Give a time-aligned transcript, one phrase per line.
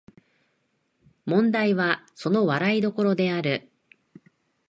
[1.27, 3.69] 問題はその笑い所である